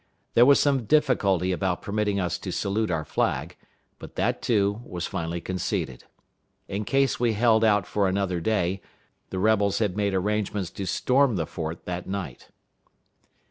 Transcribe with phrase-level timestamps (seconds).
[0.33, 3.55] There was some difficulty about permitting us to salute our flag;
[3.99, 6.05] but that, too, was finally conceded.
[6.67, 8.81] In case we held out for another day,
[9.29, 12.49] the rebels had made arrangements to storm the fort that night.